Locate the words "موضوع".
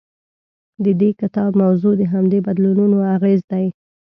1.63-1.93